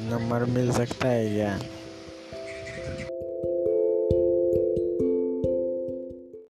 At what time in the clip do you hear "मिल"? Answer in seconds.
0.44-0.70